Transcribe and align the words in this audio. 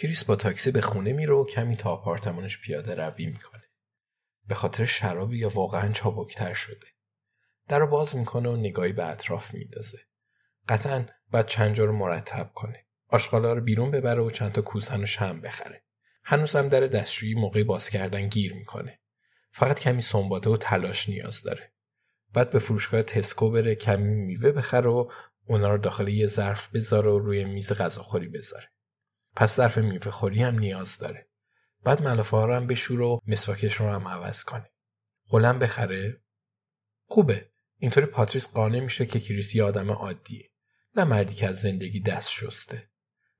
کریس 0.00 0.24
با 0.24 0.36
تاکسی 0.36 0.70
به 0.70 0.80
خونه 0.80 1.12
میره 1.12 1.34
و 1.34 1.44
کمی 1.44 1.76
تا 1.76 1.90
آپارتمانش 1.90 2.60
پیاده 2.60 2.94
روی 2.94 3.26
می‌کنه. 3.26 3.62
به 4.48 4.54
خاطر 4.54 4.84
شرابی 4.84 5.38
یا 5.38 5.48
واقعا 5.48 5.92
چابکتر 5.92 6.54
شده. 6.54 6.86
در 7.68 7.78
رو 7.78 7.86
باز 7.86 8.16
می‌کنه 8.16 8.48
و 8.48 8.56
نگاهی 8.56 8.92
به 8.92 9.06
اطراف 9.06 9.54
میندازه. 9.54 9.98
قطعا 10.68 11.06
باید 11.30 11.46
چند 11.46 11.78
رو 11.78 11.92
مرتب 11.92 12.50
کنه. 12.54 12.86
آشغالا 13.08 13.52
رو 13.52 13.60
بیرون 13.60 13.90
ببره 13.90 14.22
و 14.22 14.30
چند 14.30 14.52
تا 14.52 14.62
کوزن 14.62 15.02
و 15.02 15.06
شم 15.06 15.40
بخره. 15.40 15.82
هنوز 16.24 16.56
هم 16.56 16.68
در 16.68 16.80
دستشویی 16.80 17.34
موقع 17.34 17.64
باز 17.64 17.90
کردن 17.90 18.28
گیر 18.28 18.54
می‌کنه. 18.54 18.98
فقط 19.50 19.80
کمی 19.80 20.02
سنباده 20.02 20.50
و 20.50 20.56
تلاش 20.56 21.08
نیاز 21.08 21.42
داره. 21.42 21.72
بعد 22.34 22.50
به 22.50 22.58
فروشگاه 22.58 23.02
تسکو 23.02 23.50
بره 23.50 23.74
کمی 23.74 24.14
میوه 24.14 24.52
بخره 24.52 24.90
و 24.90 25.10
اونا 25.46 25.70
رو 25.70 25.78
داخل 25.78 26.08
یه 26.08 26.26
ظرف 26.26 26.74
بذاره 26.74 27.10
و 27.10 27.18
روی 27.18 27.44
میز 27.44 27.72
غذاخوری 27.72 28.28
بذاره. 28.28 28.68
پس 29.38 29.56
ظرف 29.56 29.78
میوه 29.78 30.10
خوری 30.10 30.42
هم 30.42 30.58
نیاز 30.58 30.98
داره. 30.98 31.28
بعد 31.84 32.02
ملافه 32.02 32.36
ها 32.36 32.44
رو 32.44 32.54
هم 32.54 32.66
بشور 32.66 33.00
و 33.00 33.20
مسواکش 33.26 33.74
رو 33.74 33.88
هم 33.88 34.08
عوض 34.08 34.44
کنه. 34.44 34.70
قلم 35.28 35.58
بخره؟ 35.58 36.20
خوبه. 37.04 37.50
اینطوری 37.78 38.06
پاتریس 38.06 38.48
قانع 38.48 38.80
میشه 38.80 39.06
که 39.06 39.20
کریس 39.20 39.54
یه 39.54 39.64
آدم 39.64 39.90
عادیه. 39.90 40.50
نه 40.96 41.04
مردی 41.04 41.34
که 41.34 41.46
از 41.48 41.60
زندگی 41.60 42.00
دست 42.00 42.30
شسته. 42.30 42.90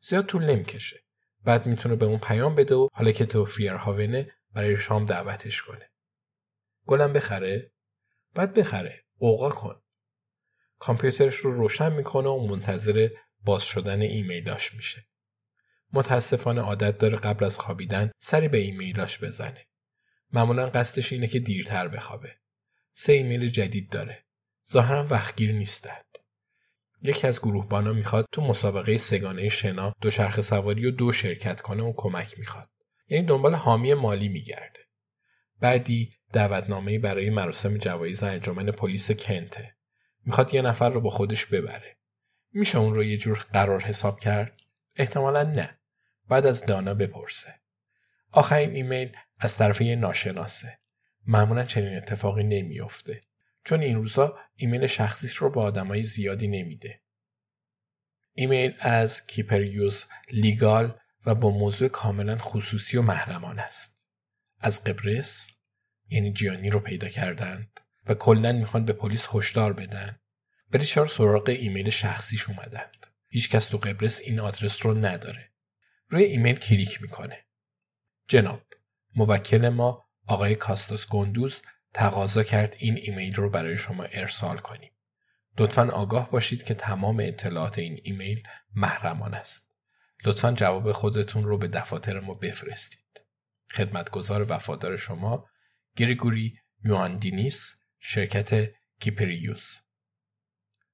زیاد 0.00 0.26
طول 0.26 0.44
نمی‌کشه. 0.44 1.04
بعد 1.44 1.66
می‌تونه 1.66 1.97
به 1.97 2.06
اون 2.06 2.19
پیام 2.19 2.54
بده 2.54 2.75
و 2.75 2.88
حالا 2.92 3.12
که 3.12 3.26
تو 3.26 3.44
فیرهاونه 3.44 4.32
برای 4.53 4.76
شام 4.76 5.06
دعوتش 5.06 5.62
کنه. 5.62 5.91
گلم 6.87 7.12
بخره؟ 7.12 7.72
بعد 8.34 8.54
بخره. 8.54 9.04
قوقا 9.19 9.50
کن. 9.50 9.82
کامپیوترش 10.78 11.37
رو 11.37 11.53
روشن 11.53 11.92
می‌کنه 11.92 12.28
و 12.28 12.47
منتظر 12.47 13.08
باز 13.41 13.62
شدن 13.62 14.00
ایمیلاش 14.00 14.75
میشه. 14.75 15.08
متاسفانه 15.93 16.60
عادت 16.60 16.99
داره 16.99 17.16
قبل 17.16 17.44
از 17.44 17.59
خوابیدن 17.59 18.10
سری 18.21 18.49
به 18.49 18.59
ایمیلاش 18.59 19.25
بزنه. 19.25 19.66
معمولا 20.32 20.66
قصدش 20.66 21.12
اینه 21.12 21.26
که 21.26 21.38
دیرتر 21.38 21.88
بخوابه. 21.88 22.37
سه 22.93 23.12
ایمیل 23.12 23.49
جدید 23.49 23.91
داره. 23.91 24.25
ظاهرا 24.72 25.04
وقتگیر 25.04 25.53
نیستند. 25.53 26.04
یکی 27.03 27.26
از 27.26 27.41
گروهبانا 27.41 27.93
می‌خواد 27.93 28.26
تو 28.32 28.43
مسابقه 28.43 28.97
سگانه 28.97 29.49
شنا 29.49 29.93
دوچرخه 30.00 30.43
سواری 30.43 30.87
و 30.87 30.91
دو 30.91 31.12
شرکت 31.12 31.60
کنه 31.60 31.82
و 31.82 31.93
کمک 31.97 32.38
می‌خواد. 32.38 32.69
یعنی 33.09 33.26
دنبال 33.26 33.55
حامی 33.55 33.94
مالی 33.94 34.28
میگرده. 34.28 34.81
بعدی 35.60 36.15
دعوتنامه‌ای 36.32 36.99
برای 36.99 37.31
مراسم 37.31 37.78
جوایز 37.78 38.22
انجمن 38.22 38.70
پلیس 38.70 39.10
کنته. 39.10 39.75
می‌خواد 40.25 40.55
یه 40.55 40.62
نفر 40.62 40.91
رو 40.91 41.00
با 41.00 41.10
خودش 41.10 41.47
ببره. 41.47 41.97
میشه 42.53 42.78
اون 42.78 42.94
رو 42.94 43.05
یه 43.05 43.16
جور 43.16 43.47
قرار 43.53 43.81
حساب 43.81 44.20
کرد؟ 44.20 44.60
احتمالا 44.97 45.43
نه. 45.43 45.78
باید 46.28 46.47
از 46.47 46.66
دانا 46.66 46.94
بپرسه. 46.94 47.55
آخرین 48.33 48.71
ایمیل 48.71 49.16
از 49.39 49.56
طرف 49.56 49.81
یه 49.81 49.97
ناشناسه. 49.97 50.78
معمولا 51.27 51.65
چنین 51.65 51.97
اتفاقی 51.97 52.43
نمیافته. 52.43 53.22
چون 53.65 53.81
این 53.81 53.97
روزا 53.97 54.38
ایمیل 54.56 54.87
شخصیش 54.87 55.37
رو 55.37 55.50
با 55.50 55.62
آدمای 55.62 56.03
زیادی 56.03 56.49
نمیده. 56.49 57.00
ایمیل 58.33 58.75
از 58.78 59.27
کیپریوز 59.27 60.05
Legal 60.32 60.99
و 61.27 61.34
با 61.34 61.50
موضوع 61.50 61.88
کاملا 61.88 62.38
خصوصی 62.38 62.97
و 62.97 63.03
محرمان 63.03 63.59
است. 63.59 64.00
از 64.61 64.84
قبرس 64.84 65.49
یعنی 66.09 66.33
جیانی 66.33 66.71
رو 66.71 66.81
پیدا 66.81 67.09
کردند 67.09 67.81
و 68.06 68.15
کلا 68.15 68.53
می‌خوان 68.53 68.84
به 68.84 68.93
پلیس 68.93 69.27
هشدار 69.33 69.72
بدن. 69.72 70.19
چرا 70.84 71.06
سراغ 71.06 71.49
ایمیل 71.49 71.91
شخصیش 71.91 72.49
اومدند. 72.49 73.06
هیچکس 73.28 73.69
تو 73.69 73.78
قبرس 73.78 74.21
این 74.21 74.41
آدرس 74.41 74.87
رو 74.87 74.94
نداره. 74.94 75.50
روی 76.08 76.24
ایمیل 76.24 76.56
کلیک 76.56 77.02
می‌کنه. 77.02 77.44
جناب 78.28 78.62
موکل 79.16 79.69
ما 79.69 80.08
آقای 80.26 80.54
کاستاس 80.54 81.08
گندوز 81.08 81.62
تقاضا 81.94 82.42
کرد 82.42 82.74
این 82.78 82.96
ایمیل 82.96 83.34
رو 83.34 83.50
برای 83.50 83.76
شما 83.76 84.04
ارسال 84.04 84.58
کنیم. 84.58 84.92
لطفا 85.58 85.88
آگاه 85.88 86.30
باشید 86.30 86.62
که 86.62 86.74
تمام 86.74 87.20
اطلاعات 87.20 87.78
این 87.78 88.00
ایمیل 88.02 88.42
محرمان 88.74 89.34
است. 89.34 89.72
لطفا 90.24 90.52
جواب 90.52 90.92
خودتون 90.92 91.44
رو 91.44 91.58
به 91.58 91.69
دفاتر 91.69 92.20
ما 92.20 92.34
بفرستید. 92.34 93.20
خدمتگزار 93.72 94.52
وفادار 94.52 94.96
شما 94.96 95.48
گریگوری 95.96 96.58
یواندینیس 96.84 97.76
شرکت 97.98 98.75
کیپریوس 99.00 99.78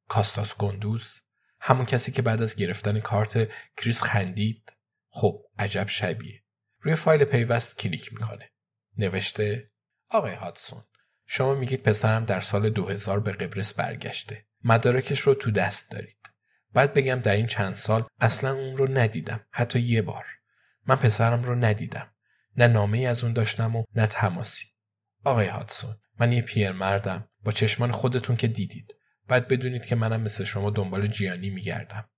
کاستاس 0.08 0.56
گندوز 0.56 1.20
همون 1.60 1.86
کسی 1.86 2.12
که 2.12 2.22
بعد 2.22 2.42
از 2.42 2.56
گرفتن 2.56 3.00
کارت 3.00 3.48
کریس 3.76 4.02
خندید 4.02 4.72
خب 5.16 5.42
عجب 5.58 5.88
شبیه. 5.88 6.42
روی 6.80 6.94
فایل 6.94 7.24
پیوست 7.24 7.78
کلیک 7.78 8.12
می‌کنه. 8.12 8.50
نوشته 8.98 9.70
آقای 10.08 10.34
هاتسون 10.34 10.84
شما 11.26 11.54
میگید 11.54 11.82
پسرم 11.82 12.24
در 12.24 12.40
سال 12.40 12.70
2000 12.70 13.20
به 13.20 13.32
قبرس 13.32 13.74
برگشته. 13.74 14.46
مدارکش 14.64 15.20
رو 15.20 15.34
تو 15.34 15.50
دست 15.50 15.90
دارید. 15.90 16.18
بعد 16.72 16.94
بگم 16.94 17.14
در 17.14 17.32
این 17.32 17.46
چند 17.46 17.74
سال 17.74 18.06
اصلا 18.20 18.52
اون 18.52 18.76
رو 18.76 18.98
ندیدم. 18.98 19.46
حتی 19.50 19.80
یه 19.80 20.02
بار. 20.02 20.24
من 20.86 20.96
پسرم 20.96 21.42
رو 21.42 21.54
ندیدم. 21.54 22.14
نه 22.56 22.66
نامه 22.66 22.98
از 22.98 23.24
اون 23.24 23.32
داشتم 23.32 23.76
و 23.76 23.84
نه 23.94 24.06
تماسی. 24.06 24.66
آقای 25.24 25.46
هاتسون 25.46 25.96
من 26.20 26.32
یه 26.32 26.42
پیر 26.42 26.72
مردم 26.72 27.28
با 27.44 27.52
چشمان 27.52 27.92
خودتون 27.92 28.36
که 28.36 28.48
دیدید. 28.48 28.94
بعد 29.28 29.48
بدونید 29.48 29.86
که 29.86 29.96
منم 29.96 30.20
مثل 30.20 30.44
شما 30.44 30.70
دنبال 30.70 31.06
جیانی 31.06 31.50
میگردم. 31.50 32.08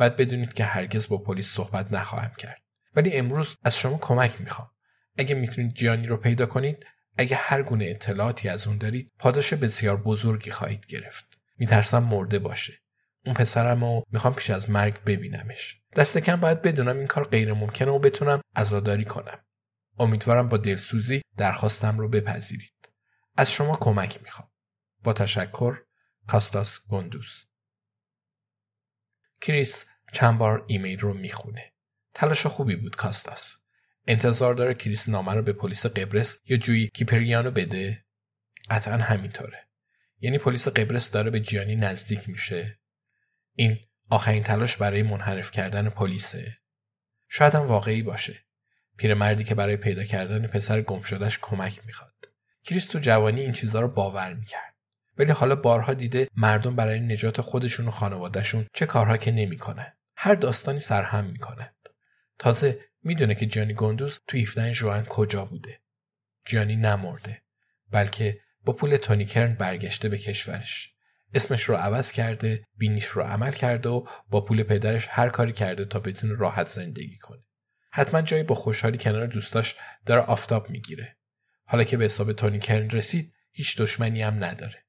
بعد 0.00 0.16
بدونید 0.16 0.52
که 0.52 0.64
هرگز 0.64 1.08
با 1.08 1.18
پلیس 1.18 1.54
صحبت 1.54 1.92
نخواهم 1.92 2.34
کرد. 2.38 2.62
ولی 2.94 3.12
امروز 3.12 3.56
از 3.62 3.78
شما 3.78 3.98
کمک 3.98 4.40
می‌خوام. 4.40 4.70
اگه 5.18 5.34
می‌تونید 5.34 5.74
جیانی 5.74 6.06
رو 6.06 6.16
پیدا 6.16 6.46
کنید 6.46 6.86
اگه 7.18 7.36
هر 7.36 7.62
گونه 7.62 7.84
اطلاعاتی 7.84 8.48
از 8.48 8.66
اون 8.66 8.78
دارید 8.78 9.12
پاداش 9.18 9.54
بسیار 9.54 9.96
بزرگی 9.96 10.50
خواهید 10.50 10.86
گرفت. 10.86 11.38
میترسم 11.58 12.02
مرده 12.02 12.38
باشه. 12.38 12.80
اون 13.24 13.34
پسرم 13.34 13.82
و 13.82 14.02
می‌خوام 14.10 14.34
پیش 14.34 14.50
از 14.50 14.70
مرگ 14.70 15.04
ببینمش. 15.04 15.80
دست 15.96 16.18
کم 16.18 16.40
باید 16.40 16.62
بدونم 16.62 16.96
این 16.96 17.06
کار 17.06 17.28
غیر 17.28 17.52
ممکنه 17.52 17.90
و 17.90 17.98
بتونم 17.98 18.40
عزاداری 18.56 19.04
کنم. 19.04 19.44
امیدوارم 19.98 20.48
با 20.48 20.56
دلسوزی 20.56 21.22
درخواستم 21.36 21.98
رو 21.98 22.08
بپذیرید. 22.08 22.88
از 23.36 23.52
شما 23.52 23.76
کمک 23.76 24.22
می‌خوام. 24.22 24.50
با 25.02 25.12
تشکر 25.12 25.78
کاستاس 26.26 26.80
گندوز 26.88 27.46
کریس 29.40 29.89
چند 30.12 30.38
بار 30.38 30.64
ایمیل 30.66 30.98
رو 31.00 31.14
می‌خونه. 31.14 31.72
تلاش 32.14 32.46
خوبی 32.46 32.76
بود 32.76 32.96
کاستاس. 32.96 33.56
انتظار 34.06 34.54
داره 34.54 34.74
کریس 34.74 35.08
نامه 35.08 35.34
رو 35.34 35.42
به 35.42 35.52
پلیس 35.52 35.86
قبرس 35.86 36.40
یا 36.44 36.56
جویی 36.56 36.90
کیپریانو 36.94 37.50
بده؟ 37.50 38.04
قطعا 38.70 38.96
همینطوره. 38.96 39.66
یعنی 40.20 40.38
پلیس 40.38 40.68
قبرس 40.68 41.10
داره 41.10 41.30
به 41.30 41.40
جیانی 41.40 41.76
نزدیک 41.76 42.28
میشه. 42.28 42.78
این 43.54 43.78
آخرین 44.10 44.42
تلاش 44.42 44.76
برای 44.76 45.02
منحرف 45.02 45.50
کردن 45.50 45.88
پلیسه. 45.88 46.56
شاید 47.28 47.54
هم 47.54 47.62
واقعی 47.62 48.02
باشه. 48.02 48.44
پیرمردی 48.96 49.44
که 49.44 49.54
برای 49.54 49.76
پیدا 49.76 50.04
کردن 50.04 50.46
پسر 50.46 50.82
گم 50.82 51.02
شدهش 51.02 51.38
کمک 51.42 51.80
می‌خواد. 51.86 52.14
کریس 52.64 52.86
تو 52.86 52.98
جوانی 52.98 53.40
این 53.40 53.52
چیزها 53.52 53.80
رو 53.80 53.88
باور 53.88 54.34
می‌کرد. 54.34 54.74
ولی 55.18 55.32
حالا 55.32 55.56
بارها 55.56 55.94
دیده 55.94 56.28
مردم 56.36 56.76
برای 56.76 57.00
نجات 57.00 57.40
خودشون 57.40 57.88
و 57.88 57.90
خانوادهشون 57.90 58.66
چه 58.74 58.86
کارها 58.86 59.16
که 59.16 59.32
نمی‌کنن. 59.32 59.96
هر 60.22 60.34
داستانی 60.34 60.80
سرهم 60.80 61.24
می‌کنند. 61.24 61.88
تازه 62.38 62.80
می‌دونه 63.02 63.34
که 63.34 63.46
جانی 63.46 63.74
گندوز 63.74 64.20
تو 64.26 64.36
17 64.36 64.72
ژوئن 64.72 65.04
کجا 65.04 65.44
بوده. 65.44 65.80
جانی 66.44 66.76
نمرده 66.76 67.42
بلکه 67.90 68.40
با 68.64 68.72
پول 68.72 68.96
تونی 68.96 69.24
کرن 69.24 69.54
برگشته 69.54 70.08
به 70.08 70.18
کشورش. 70.18 70.94
اسمش 71.34 71.62
رو 71.62 71.76
عوض 71.76 72.12
کرده، 72.12 72.66
بینیش 72.76 73.04
رو 73.04 73.22
عمل 73.22 73.52
کرده 73.52 73.88
و 73.88 74.06
با 74.28 74.40
پول 74.40 74.62
پدرش 74.62 75.06
هر 75.10 75.28
کاری 75.28 75.52
کرده 75.52 75.84
تا 75.84 75.98
بتونه 76.00 76.34
راحت 76.34 76.68
زندگی 76.68 77.18
کنه. 77.18 77.42
حتما 77.90 78.22
جایی 78.22 78.42
با 78.42 78.54
خوشحالی 78.54 78.98
کنار 78.98 79.26
دوستاش 79.26 79.76
داره 80.06 80.20
آفتاب 80.20 80.70
می‌گیره. 80.70 81.16
حالا 81.64 81.84
که 81.84 81.96
به 81.96 82.04
حساب 82.04 82.32
تونی 82.32 82.58
کرن 82.58 82.90
رسید 82.90 83.34
هیچ 83.52 83.80
دشمنی 83.80 84.22
هم 84.22 84.44
نداره. 84.44 84.84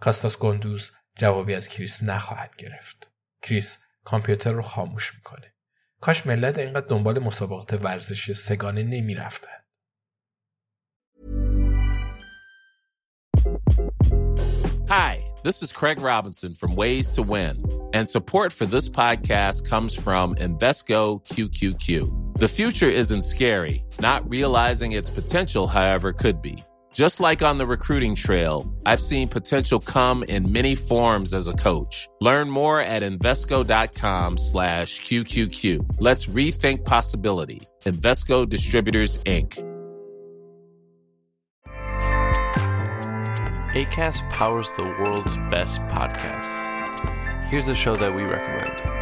کاستاس 0.00 0.38
گندوز 0.38 0.92
جوابی 1.16 1.54
از 1.54 1.68
کریس 1.68 2.02
نخواهد 2.02 2.56
گرفت. 2.56 3.12
کریس 3.42 3.78
کامپیوتر 4.03 4.51
رو 4.51 4.61
خاموش 4.61 5.15
میکنه. 5.15 5.53
کاش 6.01 6.25
ملت 6.25 6.59
اینقدر 6.59 6.87
دنبال 6.87 7.19
مسابقات 7.19 7.73
ورزشی 7.73 8.33
سگانه 8.33 8.83
نمیرفتن. 8.83 9.57
Hi, 14.89 15.21
this 15.43 15.61
is 15.61 15.71
Craig 15.73 15.99
Robinson 15.99 16.53
from 16.53 16.73
Ways 16.75 17.09
to 17.09 17.21
Win, 17.21 17.55
and 17.93 18.07
support 18.07 18.53
for 18.53 18.65
this 18.65 18.87
podcast 18.87 19.67
comes 19.69 19.93
from 19.93 20.35
Invesco 20.35 21.21
QQQ. 21.31 22.37
The 22.43 22.47
future 22.47 22.87
isn't 22.87 23.23
scary, 23.23 23.83
not 23.99 24.29
realizing 24.29 24.93
its 24.93 25.09
potential, 25.09 25.67
however, 25.67 26.13
could 26.13 26.41
be. 26.41 26.63
Just 26.92 27.20
like 27.20 27.42
on 27.42 27.56
the 27.56 27.66
recruiting 27.66 28.14
trail, 28.14 28.70
I've 28.84 29.00
seen 29.00 29.28
potential 29.28 29.80
come 29.80 30.22
in 30.24 30.52
many 30.52 30.74
forms 30.74 31.32
as 31.32 31.48
a 31.48 31.54
coach. 31.54 32.06
Learn 32.20 32.50
more 32.50 32.80
at 32.82 33.02
Invesco.com 33.02 34.36
slash 34.36 35.00
QQQ. 35.00 35.96
Let's 35.98 36.26
rethink 36.26 36.84
possibility. 36.84 37.62
Invesco 37.84 38.46
Distributors, 38.46 39.18
Inc. 39.24 39.56
ACAST 43.72 44.28
powers 44.28 44.70
the 44.76 44.82
world's 44.82 45.38
best 45.50 45.80
podcasts. 45.88 46.68
Here's 47.48 47.68
a 47.68 47.74
show 47.74 47.96
that 47.96 48.14
we 48.14 48.22
recommend. 48.22 49.01